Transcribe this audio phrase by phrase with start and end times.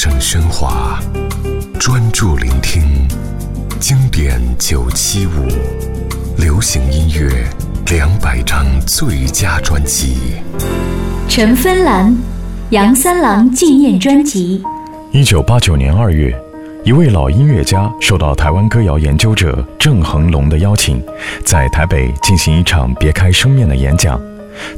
[0.00, 1.00] 声喧哗，
[1.80, 2.84] 专注聆听
[3.80, 5.48] 经典九七五，
[6.40, 7.44] 流行音乐
[7.90, 10.34] 两百张最佳专辑。
[11.28, 12.16] 陈芬兰，
[12.70, 14.62] 杨三郎纪念专辑。
[15.10, 16.32] 一九八九年二月，
[16.84, 21.02] 一位老音乐家受到台湾歌谣研究者郑恒龙的邀请，
[21.44, 24.20] 在台北进行一场别开生面的演讲。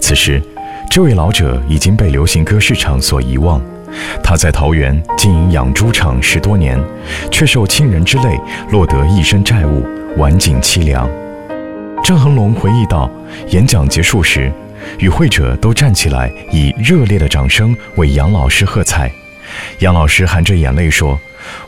[0.01, 0.43] 此时，
[0.91, 3.61] 这位老者已经被流行歌市场所遗忘。
[4.23, 6.79] 他在桃园经营养猪场十多年，
[7.31, 8.39] 却受亲人之累，
[8.71, 11.09] 落得一身债务，晚景凄凉。
[12.03, 13.11] 郑恒龙回忆道
[13.51, 14.51] ：“演讲结束时，
[14.99, 19.11] 与会者都站起来，以热烈的掌声为杨老师喝彩。
[19.81, 21.19] 杨老师含着眼泪说：‘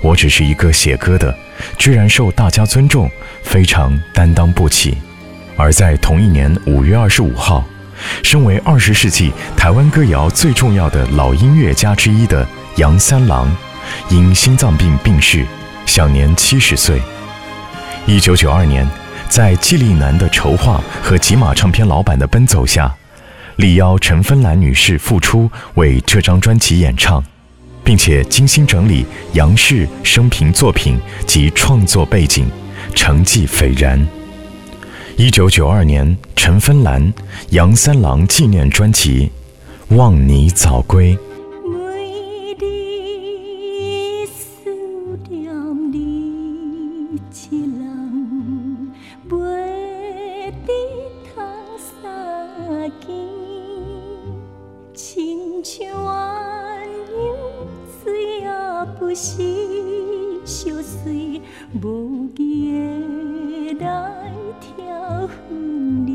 [0.01, 1.37] 我只是一个写歌的，
[1.77, 3.11] 居然受大家尊重，
[3.43, 4.97] 非常担当不起。’
[5.57, 7.65] 而在同一年五月二十五号。”
[8.23, 13.55] 身为二十世纪台湾歌谣最重要的老音乐家之一的杨三郎，
[14.09, 15.47] 因心脏病病逝，
[15.87, 17.01] 享年七十岁。
[18.07, 18.89] 一九九二年，
[19.29, 22.93] 在纪丽南的筹划和吉马唱片老板的奔走下，
[23.57, 27.23] 力邀陈芬兰女士复出为这张专辑演唱，
[27.85, 32.51] 并且精心整理杨氏生平作品及创作背景，
[32.95, 34.05] 成绩斐然。
[35.17, 37.13] 一九九二年，陈芬兰、
[37.51, 39.31] 杨三郎纪念专辑
[39.97, 41.15] 《望你早归》。
[63.79, 63.87] 来
[64.61, 64.85] 听
[65.29, 66.11] 分离，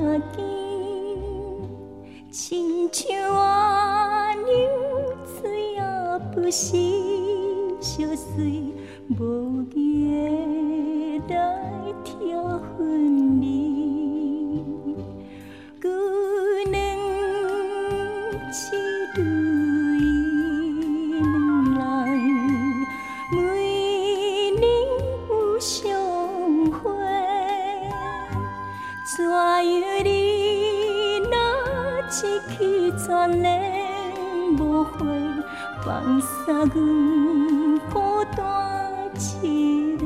[0.00, 0.50] 在。
[9.18, 10.59] 望你早
[32.10, 32.12] 一
[32.56, 33.62] 支残念，
[34.58, 35.06] 无悔
[35.84, 38.42] 放送阮孤单
[39.42, 40.04] 一个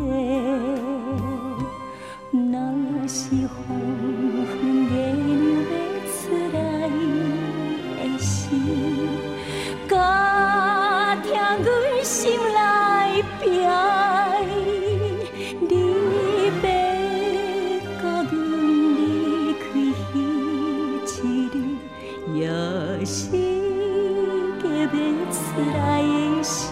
[25.56, 26.02] 来
[26.42, 26.70] 时，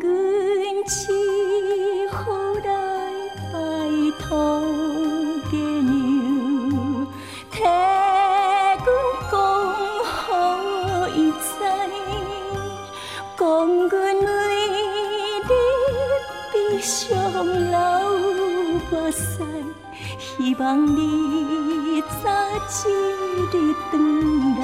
[0.00, 1.12] 根枝
[2.10, 2.16] 好
[2.64, 2.68] 来
[3.52, 3.56] 拜
[4.20, 4.26] 托
[5.52, 5.54] 你。
[7.50, 7.56] 退
[8.84, 8.88] 根
[9.30, 9.32] 根
[10.04, 10.06] 好
[11.58, 11.60] 在，
[13.36, 14.52] 根根努力
[16.52, 17.06] 比上
[17.70, 17.76] 老
[18.88, 19.44] 不衰。
[20.16, 22.30] 希望你早
[22.88, 22.90] 一
[23.52, 23.54] 日
[23.90, 23.92] 回
[24.60, 24.62] 来。